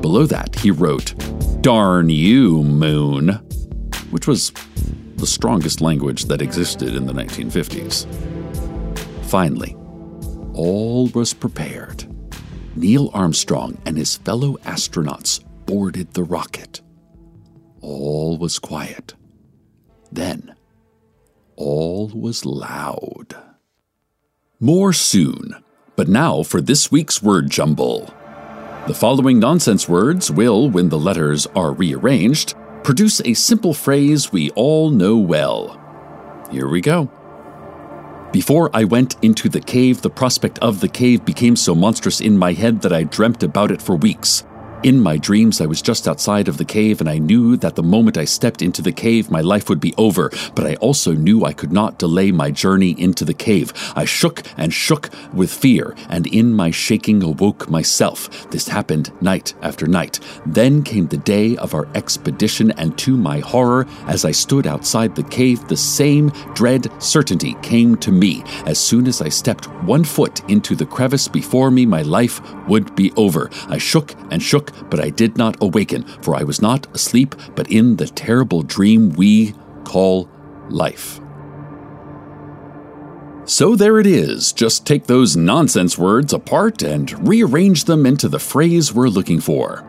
Below 0.00 0.26
that, 0.26 0.56
he 0.56 0.70
wrote, 0.70 1.14
Darn 1.62 2.08
you, 2.08 2.62
moon 2.62 3.40
which 4.12 4.26
was 4.26 4.52
the 5.16 5.26
strongest 5.26 5.80
language 5.80 6.26
that 6.26 6.42
existed 6.42 6.94
in 6.94 7.06
the 7.06 7.12
1950s. 7.12 8.06
Finally, 9.24 9.74
all 10.52 11.06
was 11.08 11.32
prepared. 11.32 12.04
Neil 12.74 13.10
Armstrong 13.12 13.76
and 13.84 13.96
his 13.96 14.16
fellow 14.16 14.56
astronauts 14.64 15.44
boarded 15.66 16.12
the 16.14 16.24
rocket. 16.24 16.80
All 17.80 18.38
was 18.38 18.58
quiet. 18.58 19.14
Then, 20.10 20.54
all 21.56 22.08
was 22.08 22.44
loud. 22.44 23.36
More 24.58 24.92
soon, 24.92 25.56
but 25.96 26.08
now 26.08 26.42
for 26.42 26.60
this 26.60 26.90
week's 26.90 27.22
word 27.22 27.50
jumble. 27.50 28.12
The 28.86 28.94
following 28.94 29.38
nonsense 29.38 29.88
words 29.88 30.30
will, 30.30 30.70
when 30.70 30.88
the 30.88 30.98
letters 30.98 31.46
are 31.54 31.72
rearranged, 31.72 32.54
produce 32.82 33.20
a 33.24 33.34
simple 33.34 33.74
phrase 33.74 34.32
we 34.32 34.50
all 34.50 34.90
know 34.90 35.16
well. 35.16 35.78
Here 36.50 36.68
we 36.68 36.80
go. 36.80 37.10
Before 38.32 38.70
I 38.72 38.84
went 38.84 39.16
into 39.20 39.50
the 39.50 39.60
cave, 39.60 40.00
the 40.00 40.08
prospect 40.08 40.58
of 40.60 40.80
the 40.80 40.88
cave 40.88 41.22
became 41.22 41.54
so 41.54 41.74
monstrous 41.74 42.18
in 42.18 42.38
my 42.38 42.54
head 42.54 42.80
that 42.80 42.92
I 42.92 43.04
dreamt 43.04 43.42
about 43.42 43.70
it 43.70 43.82
for 43.82 43.94
weeks. 43.94 44.42
In 44.82 45.00
my 45.00 45.16
dreams, 45.16 45.60
I 45.60 45.66
was 45.66 45.80
just 45.80 46.08
outside 46.08 46.48
of 46.48 46.56
the 46.56 46.64
cave, 46.64 47.00
and 47.00 47.08
I 47.08 47.18
knew 47.18 47.56
that 47.58 47.76
the 47.76 47.84
moment 47.84 48.18
I 48.18 48.24
stepped 48.24 48.62
into 48.62 48.82
the 48.82 48.90
cave, 48.90 49.30
my 49.30 49.40
life 49.40 49.68
would 49.68 49.78
be 49.78 49.94
over. 49.96 50.32
But 50.56 50.66
I 50.66 50.74
also 50.76 51.12
knew 51.12 51.44
I 51.44 51.52
could 51.52 51.70
not 51.70 52.00
delay 52.00 52.32
my 52.32 52.50
journey 52.50 53.00
into 53.00 53.24
the 53.24 53.32
cave. 53.32 53.72
I 53.94 54.04
shook 54.06 54.42
and 54.56 54.74
shook 54.74 55.08
with 55.32 55.52
fear, 55.52 55.94
and 56.08 56.26
in 56.26 56.52
my 56.52 56.72
shaking 56.72 57.22
awoke 57.22 57.70
myself. 57.70 58.50
This 58.50 58.66
happened 58.66 59.12
night 59.22 59.54
after 59.62 59.86
night. 59.86 60.18
Then 60.46 60.82
came 60.82 61.06
the 61.06 61.16
day 61.16 61.56
of 61.58 61.74
our 61.74 61.86
expedition, 61.94 62.72
and 62.72 62.98
to 62.98 63.16
my 63.16 63.38
horror, 63.38 63.86
as 64.08 64.24
I 64.24 64.32
stood 64.32 64.66
outside 64.66 65.14
the 65.14 65.22
cave, 65.22 65.68
the 65.68 65.76
same 65.76 66.30
dread 66.54 66.90
certainty 67.00 67.54
came 67.62 67.96
to 67.98 68.10
me. 68.10 68.42
As 68.66 68.80
soon 68.80 69.06
as 69.06 69.22
I 69.22 69.28
stepped 69.28 69.66
one 69.84 70.02
foot 70.02 70.42
into 70.50 70.74
the 70.74 70.86
crevice 70.86 71.28
before 71.28 71.70
me, 71.70 71.86
my 71.86 72.02
life 72.02 72.40
would 72.66 72.96
be 72.96 73.12
over. 73.12 73.48
I 73.68 73.78
shook 73.78 74.16
and 74.32 74.42
shook 74.42 74.71
but 74.90 75.00
I 75.00 75.10
did 75.10 75.36
not 75.36 75.56
awaken, 75.60 76.04
for 76.22 76.34
I 76.34 76.42
was 76.42 76.62
not 76.62 76.92
asleep, 76.94 77.34
but 77.54 77.70
in 77.70 77.96
the 77.96 78.06
terrible 78.06 78.62
dream 78.62 79.10
we 79.10 79.54
call 79.84 80.28
life. 80.68 81.20
So 83.44 83.74
there 83.74 83.98
it 83.98 84.06
is. 84.06 84.52
Just 84.52 84.86
take 84.86 85.06
those 85.06 85.36
nonsense 85.36 85.98
words 85.98 86.32
apart 86.32 86.82
and 86.82 87.26
rearrange 87.26 87.84
them 87.84 88.06
into 88.06 88.28
the 88.28 88.38
phrase 88.38 88.94
we're 88.94 89.08
looking 89.08 89.40
for. 89.40 89.84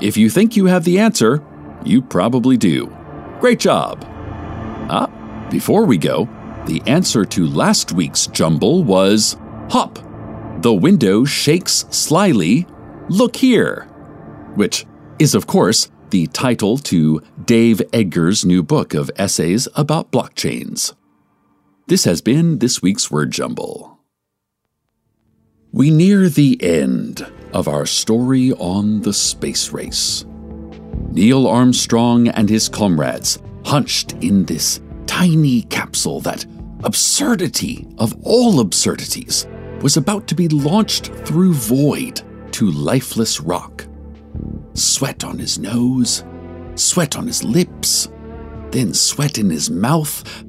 If 0.00 0.16
you 0.16 0.28
think 0.28 0.56
you 0.56 0.66
have 0.66 0.84
the 0.84 0.98
answer, 0.98 1.42
you 1.84 2.02
probably 2.02 2.56
do. 2.56 2.94
Great 3.40 3.60
job. 3.60 4.04
Ah, 4.90 5.46
before 5.50 5.84
we 5.84 5.96
go, 5.96 6.28
the 6.66 6.82
answer 6.86 7.24
to 7.24 7.46
last 7.46 7.92
week's 7.92 8.26
jumble 8.26 8.82
was 8.82 9.36
hop. 9.70 9.98
The 10.62 10.74
window 10.74 11.24
shakes 11.24 11.86
slyly. 11.90 12.66
Look 13.08 13.36
here 13.36 13.88
which 14.58 14.84
is, 15.20 15.36
of 15.36 15.46
course, 15.46 15.88
the 16.10 16.26
title 16.28 16.78
to 16.78 17.22
Dave 17.44 17.80
Eggers' 17.92 18.44
new 18.44 18.60
book 18.62 18.92
of 18.92 19.10
essays 19.16 19.68
about 19.76 20.10
blockchains. 20.10 20.94
This 21.86 22.04
has 22.04 22.20
been 22.20 22.58
this 22.58 22.82
week's 22.82 23.08
Word 23.08 23.30
Jumble. 23.30 24.00
We 25.70 25.92
near 25.92 26.28
the 26.28 26.60
end 26.60 27.24
of 27.52 27.68
our 27.68 27.86
story 27.86 28.52
on 28.54 29.02
the 29.02 29.12
space 29.12 29.70
race. 29.70 30.24
Neil 31.12 31.46
Armstrong 31.46 32.26
and 32.28 32.48
his 32.50 32.68
comrades 32.68 33.38
hunched 33.64 34.14
in 34.14 34.44
this 34.44 34.80
tiny 35.06 35.62
capsule 35.62 36.20
that 36.22 36.44
absurdity 36.82 37.86
of 37.98 38.12
all 38.24 38.58
absurdities 38.58 39.46
was 39.82 39.96
about 39.96 40.26
to 40.26 40.34
be 40.34 40.48
launched 40.48 41.06
through 41.24 41.54
void 41.54 42.22
to 42.50 42.72
lifeless 42.72 43.40
rock 43.40 43.87
sweat 44.78 45.24
on 45.24 45.38
his 45.38 45.58
nose, 45.58 46.24
sweat 46.74 47.16
on 47.16 47.26
his 47.26 47.44
lips, 47.44 48.08
then 48.70 48.94
sweat 48.94 49.38
in 49.38 49.50
his 49.50 49.70
mouth. 49.70 50.44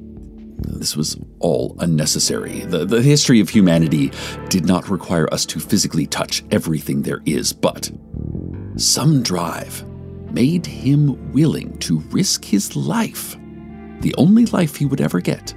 This 0.62 0.96
was 0.96 1.18
all 1.38 1.74
unnecessary. 1.80 2.60
The, 2.60 2.84
the 2.84 3.02
history 3.02 3.40
of 3.40 3.48
humanity 3.48 4.12
did 4.48 4.66
not 4.66 4.90
require 4.90 5.32
us 5.32 5.46
to 5.46 5.60
physically 5.60 6.06
touch 6.06 6.44
everything 6.50 7.02
there 7.02 7.22
is, 7.24 7.52
but 7.52 7.90
some 8.76 9.22
drive 9.22 9.84
made 10.32 10.66
him 10.66 11.32
willing 11.32 11.76
to 11.78 12.00
risk 12.10 12.44
his 12.44 12.76
life, 12.76 13.36
the 14.00 14.14
only 14.16 14.46
life 14.46 14.76
he 14.76 14.86
would 14.86 15.00
ever 15.00 15.20
get, 15.20 15.52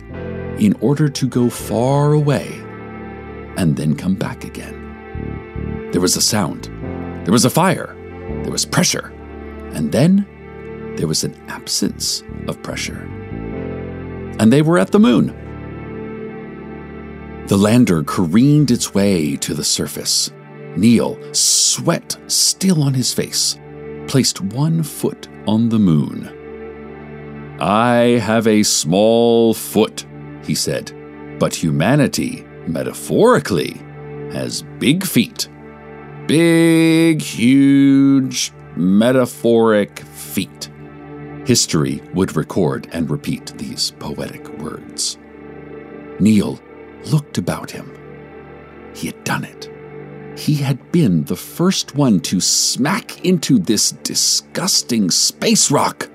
in 0.58 0.74
order 0.82 1.10
to 1.10 1.28
go 1.28 1.50
far 1.50 2.14
away 2.14 2.48
and 3.58 3.76
then 3.76 3.96
come 3.96 4.16
back 4.16 4.44
again. 4.44 5.90
There 5.92 6.02
was 6.02 6.16
a 6.16 6.22
sound, 6.22 6.66
there 7.26 7.32
was 7.32 7.46
a 7.46 7.50
fire, 7.50 7.96
there 8.28 8.52
was 8.52 8.66
pressure, 8.66 9.14
and 9.74 9.92
then 9.92 10.26
there 10.98 11.08
was 11.08 11.24
an 11.24 11.36
absence 11.48 12.24
of 12.48 12.62
pressure. 12.62 13.02
And 14.40 14.52
they 14.52 14.62
were 14.62 14.78
at 14.78 14.92
the 14.92 15.00
moon. 15.00 15.40
The 17.48 17.58
lander 17.58 18.04
careened 18.04 18.72
its 18.72 18.94
way 18.94 19.36
to 19.38 19.54
the 19.54 19.64
surface. 19.64 20.32
Neil, 20.76 21.20
sweat 21.34 22.18
still 22.28 22.82
on 22.82 22.94
his 22.94 23.14
face, 23.14 23.60
placed 24.08 24.42
one 24.42 24.82
foot 24.82 25.28
on 25.46 25.70
the 25.70 25.80
moon. 25.80 26.40
I 27.60 28.20
have 28.20 28.48
a 28.48 28.64
small 28.64 29.54
foot, 29.54 30.06
he 30.44 30.56
said, 30.56 30.92
but 31.40 31.54
humanity, 31.54 32.46
metaphorically, 32.68 33.74
has 34.32 34.64
big 34.80 35.06
feet 35.06 35.50
big, 36.28 37.22
huge, 37.22 38.52
metaphoric 38.76 40.00
feet. 40.00 40.70
History 41.46 42.02
would 42.14 42.36
record 42.36 42.88
and 42.92 43.10
repeat 43.10 43.54
these 43.58 43.92
poetic 44.00 44.48
words. 44.60 45.18
Neil 46.20 46.60
looked 47.06 47.38
about 47.38 47.70
him. 47.70 47.92
He 48.96 49.08
had 49.08 49.24
done 49.24 49.44
it. 49.44 49.70
He 50.40 50.56
had 50.56 50.92
been 50.92 51.26
the 51.26 51.36
first 51.36 51.96
one 51.96 52.20
to 52.22 52.40
smack 52.40 53.24
into 53.26 53.60
this 53.60 53.92
disgusting 53.92 55.12
space 55.12 55.70
rock. 55.70 56.10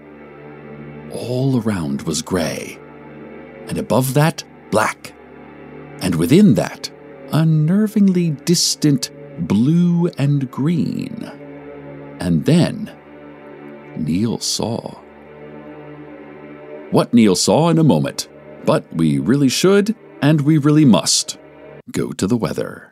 All 1.12 1.60
around 1.60 2.02
was 2.02 2.22
gray, 2.22 2.78
and 3.68 3.78
above 3.78 4.14
that, 4.14 4.42
black, 4.70 5.14
and 6.00 6.14
within 6.14 6.54
that, 6.54 6.90
unnervingly 7.30 8.44
distant 8.44 9.10
blue 9.40 10.08
and 10.18 10.50
green. 10.50 11.22
And 12.20 12.44
then 12.44 12.90
Neil 13.96 14.38
saw. 14.38 14.98
What 16.90 17.12
Neil 17.12 17.36
saw 17.36 17.68
in 17.68 17.78
a 17.78 17.84
moment, 17.84 18.28
but 18.64 18.84
we 18.94 19.18
really 19.18 19.48
should 19.48 19.94
and 20.22 20.40
we 20.40 20.58
really 20.58 20.84
must 20.84 21.38
go 21.92 22.12
to 22.12 22.26
the 22.26 22.36
weather. 22.36 22.87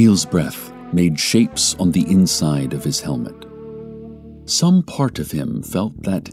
Neil's 0.00 0.24
breath 0.24 0.72
made 0.94 1.20
shapes 1.20 1.74
on 1.74 1.92
the 1.92 2.10
inside 2.10 2.72
of 2.72 2.82
his 2.82 3.02
helmet. 3.02 3.44
Some 4.46 4.82
part 4.82 5.18
of 5.18 5.30
him 5.30 5.62
felt 5.62 6.04
that 6.04 6.30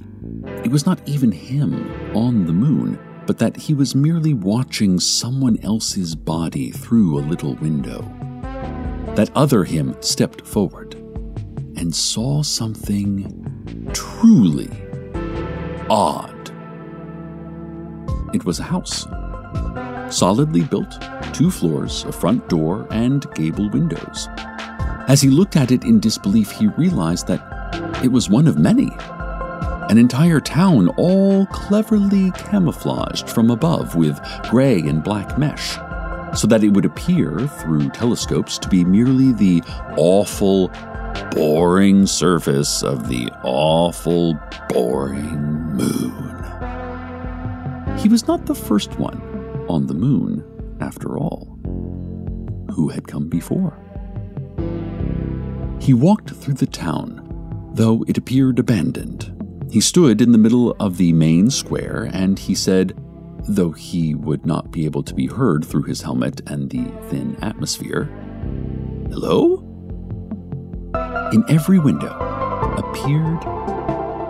it 0.63 0.71
was 0.71 0.85
not 0.85 1.01
even 1.05 1.33
him 1.33 1.73
on 2.15 2.45
the 2.45 2.53
moon, 2.53 2.97
but 3.25 3.39
that 3.39 3.57
he 3.57 3.73
was 3.73 3.93
merely 3.93 4.33
watching 4.33 5.01
someone 5.01 5.59
else's 5.63 6.15
body 6.15 6.71
through 6.71 7.17
a 7.17 7.27
little 7.27 7.55
window. 7.55 8.03
That 9.15 9.31
other 9.35 9.65
him 9.65 9.97
stepped 9.99 10.47
forward 10.47 10.93
and 11.75 11.93
saw 11.93 12.43
something 12.43 13.91
truly 13.93 14.69
odd. 15.89 16.51
It 18.33 18.45
was 18.45 18.59
a 18.61 18.63
house. 18.63 19.05
Solidly 20.09 20.61
built, 20.61 20.93
two 21.33 21.51
floors, 21.51 22.03
a 22.05 22.11
front 22.11 22.47
door, 22.49 22.87
and 22.91 23.25
gable 23.33 23.69
windows. 23.69 24.27
As 25.07 25.21
he 25.21 25.29
looked 25.29 25.55
at 25.55 25.71
it 25.71 25.83
in 25.83 25.99
disbelief, 25.99 26.51
he 26.51 26.67
realized 26.67 27.27
that 27.27 27.41
it 28.03 28.11
was 28.11 28.29
one 28.29 28.47
of 28.47 28.57
many. 28.57 28.91
An 29.89 29.97
entire 29.97 30.41
town 30.41 30.89
all 30.97 31.45
cleverly 31.47 32.31
camouflaged 32.31 33.29
from 33.29 33.49
above 33.49 33.95
with 33.95 34.19
gray 34.49 34.79
and 34.79 35.03
black 35.03 35.37
mesh, 35.37 35.75
so 36.37 36.45
that 36.47 36.63
it 36.63 36.69
would 36.69 36.83
appear 36.83 37.47
through 37.47 37.89
telescopes 37.89 38.57
to 38.57 38.67
be 38.67 38.83
merely 38.83 39.31
the 39.31 39.63
awful, 39.95 40.69
boring 41.31 42.05
surface 42.05 42.83
of 42.83 43.07
the 43.07 43.29
awful, 43.43 44.37
boring 44.67 45.39
moon. 45.73 46.43
He 47.97 48.09
was 48.09 48.27
not 48.27 48.45
the 48.45 48.55
first 48.55 48.99
one 48.99 49.21
on 49.69 49.87
the 49.87 49.93
moon, 49.93 50.43
after 50.81 51.17
all. 51.17 51.57
Who 52.71 52.89
had 52.89 53.07
come 53.07 53.29
before? 53.29 53.77
He 55.79 55.93
walked 55.93 56.31
through 56.31 56.55
the 56.55 56.65
town, 56.67 57.71
though 57.73 58.03
it 58.07 58.17
appeared 58.17 58.59
abandoned. 58.59 59.33
He 59.71 59.81
stood 59.81 60.21
in 60.21 60.31
the 60.31 60.37
middle 60.37 60.71
of 60.79 60.97
the 60.97 61.13
main 61.13 61.49
square 61.49 62.09
and 62.13 62.39
he 62.39 62.55
said, 62.55 62.97
though 63.47 63.71
he 63.71 64.15
would 64.15 64.45
not 64.45 64.71
be 64.71 64.85
able 64.85 65.03
to 65.03 65.13
be 65.13 65.27
heard 65.27 65.63
through 65.63 65.83
his 65.83 66.01
helmet 66.01 66.41
and 66.47 66.69
the 66.69 66.85
thin 67.09 67.37
atmosphere, 67.41 68.05
Hello? 69.09 69.63
In 71.31 71.43
every 71.49 71.79
window 71.79 72.13
appeared 72.77 73.43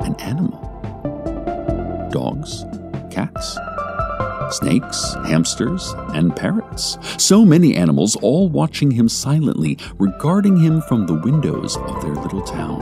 an 0.06 0.16
animal 0.20 0.68
dogs, 2.12 2.64
cats, 3.12 3.58
snakes, 4.52 5.14
hamsters, 5.26 5.94
and 6.14 6.36
parrots. 6.36 6.98
So 7.18 7.46
many 7.46 7.76
animals, 7.76 8.16
all 8.18 8.50
watching 8.50 8.92
him 8.92 9.10
silently, 9.10 9.78
regarding 9.98 10.58
him 10.58 10.82
from 10.82 11.06
the 11.06 11.14
windows 11.14 11.78
of 11.78 12.02
their 12.02 12.16
little 12.16 12.42
town. 12.42 12.82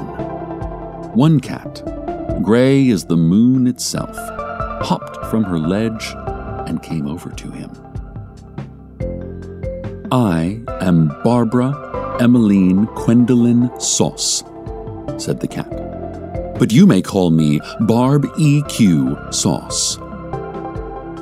One 1.15 1.39
cat, 1.39 1.82
gray 2.43 2.89
as 2.89 3.06
the 3.06 3.17
moon 3.17 3.67
itself, 3.67 4.15
hopped 4.86 5.25
from 5.28 5.43
her 5.43 5.58
ledge 5.58 6.13
and 6.67 6.82
came 6.84 7.08
over 7.08 7.32
to 7.32 7.51
him. 7.51 7.71
I 10.12 10.62
am 10.82 11.08
Barbara 11.23 12.17
Emmeline 12.21 12.86
Gwendolyn 12.95 13.71
Sauce, 13.80 14.43
said 15.17 15.39
the 15.39 15.47
cat. 15.47 15.69
But 16.58 16.71
you 16.71 16.86
may 16.86 17.01
call 17.01 17.32
me 17.32 17.60
Barb 17.82 18.23
EQ 18.38 19.34
Sauce. 19.34 19.97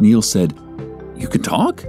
Neil 0.03 0.21
said, 0.21 0.51
You 1.15 1.29
can 1.29 1.41
talk? 1.41 1.81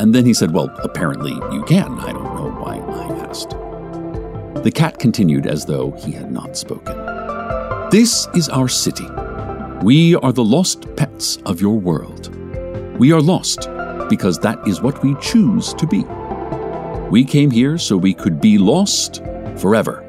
And 0.00 0.12
then 0.12 0.26
he 0.26 0.34
said, 0.34 0.52
Well, 0.52 0.68
apparently 0.82 1.30
you 1.54 1.62
can. 1.62 2.00
I 2.00 2.10
don't 2.12 2.34
know 2.34 2.50
why 2.58 2.78
I 2.78 3.04
asked. 3.24 3.50
The 4.64 4.72
cat 4.74 4.98
continued 4.98 5.46
as 5.46 5.64
though 5.64 5.92
he 5.92 6.10
had 6.10 6.32
not 6.32 6.56
spoken. 6.56 6.96
This 7.92 8.26
is 8.34 8.48
our 8.48 8.66
city. 8.66 9.06
We 9.80 10.16
are 10.16 10.32
the 10.32 10.42
lost 10.42 10.96
pets 10.96 11.36
of 11.46 11.60
your 11.60 11.78
world. 11.78 12.34
We 12.98 13.12
are 13.12 13.20
lost 13.20 13.68
because 14.08 14.40
that 14.40 14.58
is 14.66 14.82
what 14.82 15.00
we 15.04 15.14
choose 15.20 15.72
to 15.74 15.86
be. 15.86 16.02
We 17.10 17.24
came 17.24 17.52
here 17.52 17.78
so 17.78 17.96
we 17.96 18.12
could 18.12 18.40
be 18.40 18.58
lost 18.58 19.22
forever. 19.56 20.02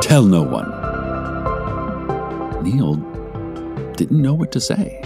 Tell 0.00 0.24
no 0.24 0.42
one. 0.42 0.70
Neil 2.64 2.94
didn't 3.96 4.22
know 4.22 4.32
what 4.32 4.50
to 4.52 4.60
say. 4.62 5.02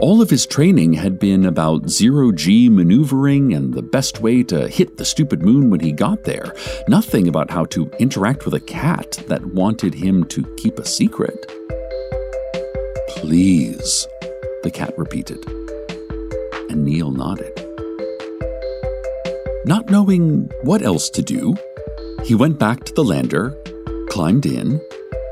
All 0.00 0.20
of 0.20 0.28
his 0.28 0.44
training 0.44 0.94
had 0.94 1.18
been 1.18 1.46
about 1.46 1.88
zero 1.88 2.32
G 2.32 2.68
maneuvering 2.68 3.54
and 3.54 3.72
the 3.72 3.82
best 3.82 4.20
way 4.20 4.42
to 4.42 4.68
hit 4.68 4.96
the 4.96 5.04
stupid 5.04 5.42
moon 5.42 5.70
when 5.70 5.80
he 5.80 5.92
got 5.92 6.24
there. 6.24 6.52
Nothing 6.88 7.28
about 7.28 7.50
how 7.50 7.64
to 7.66 7.90
interact 8.00 8.44
with 8.44 8.54
a 8.54 8.60
cat 8.60 9.22
that 9.28 9.46
wanted 9.46 9.94
him 9.94 10.24
to 10.24 10.42
keep 10.56 10.78
a 10.78 10.84
secret. 10.84 11.46
Please, 13.08 14.06
the 14.62 14.70
cat 14.70 14.92
repeated. 14.98 15.42
And 16.68 16.84
Neil 16.84 17.12
nodded. 17.12 17.52
Not 19.64 19.90
knowing 19.90 20.50
what 20.62 20.82
else 20.82 21.08
to 21.10 21.22
do, 21.22 21.54
he 22.24 22.34
went 22.34 22.58
back 22.58 22.84
to 22.84 22.92
the 22.92 23.04
lander, 23.04 23.56
climbed 24.10 24.44
in, 24.44 24.80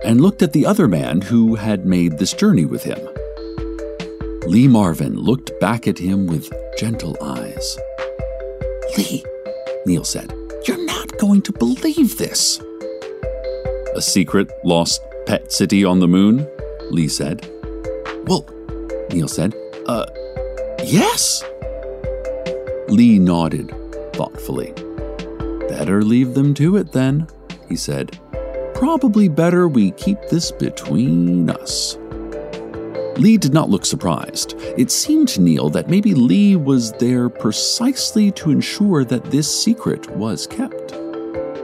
and 0.05 0.21
looked 0.21 0.41
at 0.41 0.53
the 0.53 0.67
other 0.67 0.87
man 0.89 1.21
who 1.21 1.57
had 1.57 1.85
made 1.85 2.19
this 2.19 2.33
journey 2.33 2.65
with 2.65 2.85
him. 2.85 2.99
Lee 4.47 4.67
Marvin 4.67 5.15
looked 5.15 5.53
back 5.61 5.87
at 5.87 5.99
him 5.99 6.27
with 6.27 6.53
gentle 6.77 7.17
eyes. 7.23 7.79
Lee, 8.99 9.25
Neil 9.87 10.03
said, 10.03 10.35
you're 10.67 10.85
not 10.85 11.17
going 11.19 11.43
to 11.43 11.53
believe 11.53 12.19
this. 12.19 12.61
A 13.95 14.03
secret 14.03 14.51
lost 14.65 15.01
pet 15.27 15.53
city 15.53 15.85
on 15.85 16.01
the 16.01 16.09
moon? 16.09 16.49
Lee 16.91 17.07
said. 17.07 17.49
Well, 18.27 18.45
Neil 19.13 19.29
said, 19.29 19.55
uh, 19.87 20.07
yes. 20.85 21.45
Lee 22.89 23.21
nodded 23.21 23.73
thoughtfully. 24.13 24.73
Better 25.69 26.03
leave 26.03 26.35
them 26.35 26.53
to 26.55 26.77
it 26.77 26.91
then, 26.91 27.29
he 27.69 27.77
said. 27.77 28.19
Probably 28.75 29.29
better 29.29 29.69
we 29.69 29.93
keep 29.93 30.19
this 30.31 30.51
between 30.51 31.49
us. 31.49 31.97
Lee 33.19 33.37
did 33.37 33.53
not 33.53 33.69
look 33.69 33.85
surprised. 33.85 34.55
It 34.79 34.91
seemed 34.91 35.29
to 35.29 35.43
Neil 35.43 35.69
that 35.71 35.89
maybe 35.89 36.15
Lee 36.15 36.57
was 36.57 36.93
there 36.93 37.29
precisely 37.29 38.31
to 38.33 38.51
ensure 38.51 39.05
that 39.05 39.31
this 39.31 39.63
secret 39.63 40.09
was 40.17 40.47
kept. 40.47 40.93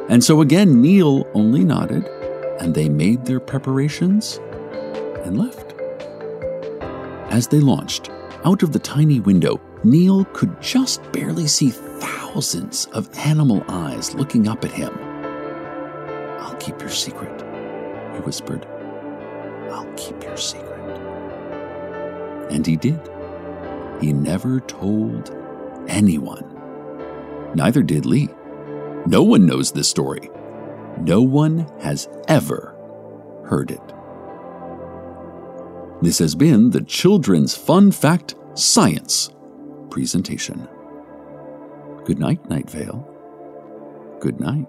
And 0.08 0.22
so 0.22 0.42
again, 0.42 0.82
Neil 0.82 1.26
only 1.34 1.64
nodded, 1.64 2.04
and 2.60 2.74
they 2.74 2.88
made 2.88 3.24
their 3.24 3.40
preparations 3.40 4.40
and 5.24 5.38
left. 5.38 5.74
As 7.32 7.48
they 7.48 7.60
launched, 7.60 8.10
out 8.44 8.62
of 8.62 8.72
the 8.72 8.78
tiny 8.78 9.20
window, 9.20 9.60
Neil 9.84 10.24
could 10.26 10.60
just 10.60 11.00
barely 11.12 11.46
see 11.46 11.70
thousands 11.70 12.86
of 12.92 13.08
animal 13.18 13.64
eyes 13.68 14.14
looking 14.14 14.48
up 14.48 14.64
at 14.64 14.70
him. 14.70 14.92
I'll 16.40 16.56
keep 16.56 16.80
your 16.80 16.90
secret, 16.90 17.40
he 18.14 18.20
whispered. 18.20 18.66
I'll 19.70 19.92
keep 19.96 20.22
your 20.22 20.36
secret. 20.36 21.07
And 22.50 22.66
he 22.66 22.76
did. 22.76 23.00
He 24.00 24.12
never 24.12 24.60
told 24.60 25.34
anyone. 25.88 26.44
Neither 27.54 27.82
did 27.82 28.06
Lee. 28.06 28.28
No 29.06 29.22
one 29.22 29.46
knows 29.46 29.72
this 29.72 29.88
story. 29.88 30.30
No 31.00 31.22
one 31.22 31.66
has 31.80 32.08
ever 32.28 32.74
heard 33.46 33.70
it. 33.70 33.94
This 36.02 36.18
has 36.18 36.34
been 36.34 36.70
the 36.70 36.82
Children's 36.82 37.56
Fun 37.56 37.90
Fact 37.90 38.34
Science 38.54 39.30
presentation. 39.90 40.68
Good 42.04 42.18
night, 42.18 42.48
Night 42.48 42.70
Vale. 42.70 43.06
Good 44.20 44.38
night. 44.40 44.66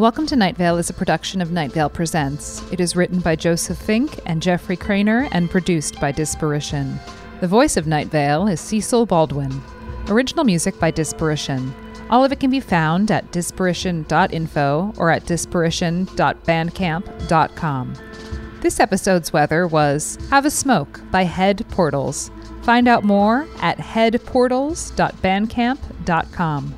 Welcome 0.00 0.26
to 0.28 0.36
Night 0.36 0.56
Vale 0.56 0.78
is 0.78 0.88
a 0.88 0.94
production 0.94 1.42
of 1.42 1.52
Night 1.52 1.72
Vale 1.72 1.90
Presents. 1.90 2.62
It 2.72 2.80
is 2.80 2.96
written 2.96 3.20
by 3.20 3.36
Joseph 3.36 3.76
Fink 3.76 4.18
and 4.24 4.40
Jeffrey 4.40 4.78
Cranor 4.78 5.28
and 5.30 5.50
produced 5.50 6.00
by 6.00 6.10
Disparition. 6.10 6.98
The 7.42 7.46
voice 7.46 7.76
of 7.76 7.86
Night 7.86 8.06
Vale 8.06 8.48
is 8.48 8.62
Cecil 8.62 9.04
Baldwin. 9.04 9.60
Original 10.08 10.44
music 10.44 10.80
by 10.80 10.90
Disparition. 10.90 11.74
All 12.08 12.24
of 12.24 12.32
it 12.32 12.40
can 12.40 12.48
be 12.48 12.60
found 12.60 13.10
at 13.10 13.30
disparition.info 13.30 14.94
or 14.96 15.10
at 15.10 15.26
disparition.bandcamp.com. 15.26 17.94
This 18.62 18.80
episode's 18.80 19.34
weather 19.34 19.66
was 19.66 20.16
Have 20.30 20.46
a 20.46 20.50
Smoke 20.50 20.98
by 21.10 21.24
Head 21.24 21.66
Portals. 21.68 22.30
Find 22.62 22.88
out 22.88 23.04
more 23.04 23.46
at 23.60 23.76
headportals.bandcamp.com. 23.76 26.74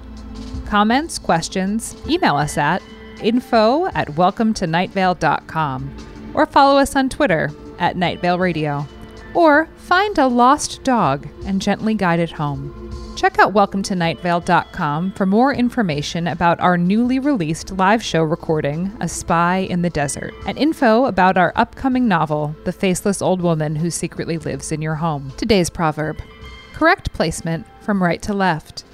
Comments, 0.66 1.18
questions, 1.18 1.96
email 2.08 2.34
us 2.34 2.58
at 2.58 2.82
info 3.20 3.86
at 3.88 4.08
welcometonightvale.com 4.08 6.32
or 6.34 6.46
follow 6.46 6.78
us 6.78 6.96
on 6.96 7.08
Twitter 7.08 7.50
at 7.78 7.96
Night 7.96 8.20
Vale 8.20 8.38
Radio. 8.38 8.86
Or 9.34 9.66
find 9.76 10.18
a 10.18 10.26
lost 10.26 10.82
dog 10.84 11.28
and 11.44 11.60
gently 11.60 11.94
guide 11.94 12.20
it 12.20 12.32
home. 12.32 12.78
Check 13.16 13.38
out 13.38 13.54
welcometonightvale.com 13.54 15.12
for 15.12 15.26
more 15.26 15.54
information 15.54 16.26
about 16.26 16.60
our 16.60 16.76
newly 16.76 17.18
released 17.18 17.72
live 17.72 18.02
show 18.02 18.22
recording, 18.22 18.96
A 19.00 19.08
Spy 19.08 19.58
in 19.58 19.82
the 19.82 19.90
Desert, 19.90 20.34
and 20.46 20.58
info 20.58 21.06
about 21.06 21.36
our 21.36 21.52
upcoming 21.54 22.08
novel, 22.08 22.56
The 22.64 22.72
Faceless 22.72 23.22
Old 23.22 23.40
Woman 23.40 23.76
Who 23.76 23.90
Secretly 23.90 24.38
Lives 24.38 24.72
in 24.72 24.82
Your 24.82 24.96
Home. 24.96 25.32
Today's 25.36 25.70
proverb 25.70 26.20
Correct 26.72 27.12
placement 27.12 27.66
from 27.80 28.02
right 28.02 28.20
to 28.22 28.34
left. 28.34 28.84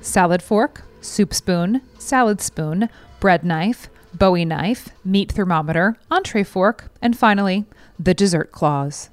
Salad 0.00 0.42
fork, 0.42 0.82
soup 1.00 1.32
spoon, 1.32 1.82
salad 1.98 2.40
spoon, 2.40 2.88
bread 3.20 3.44
knife, 3.44 3.88
bowie 4.14 4.44
knife, 4.44 4.88
meat 5.04 5.32
thermometer, 5.32 5.96
entree 6.10 6.44
fork, 6.44 6.90
and 7.02 7.16
finally, 7.18 7.64
the 7.98 8.14
dessert 8.14 8.52
clause. 8.52 9.10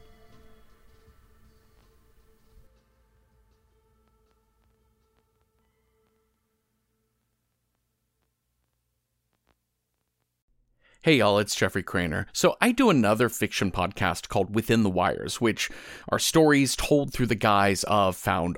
Hey 11.05 11.17
y'all, 11.17 11.37
it's 11.37 11.55
Jeffrey 11.55 11.83
Cranor. 11.83 12.25
So 12.33 12.55
I 12.61 12.71
do 12.71 12.89
another 12.89 13.29
fiction 13.29 13.69
podcast 13.69 14.27
called 14.27 14.55
Within 14.55 14.81
the 14.81 14.89
Wires, 14.89 15.39
which 15.39 15.69
are 16.09 16.17
stories 16.17 16.75
told 16.75 17.13
through 17.13 17.27
the 17.27 17.35
guise 17.35 17.83
of 17.83 18.15
found 18.15 18.57